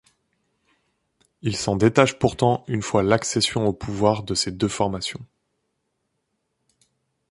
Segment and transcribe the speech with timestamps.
[1.43, 5.23] Il s'en détache pourtant une fois l'accession au pouvoir de ces deux formations.